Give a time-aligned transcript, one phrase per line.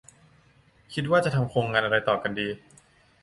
[0.93, 2.47] คิดว่าจะทำโครงงานอะไรกันต่อดี